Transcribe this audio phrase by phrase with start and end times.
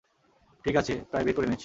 [0.65, 1.59] ঠিক আছে, প্রায় বের করে এনেছি।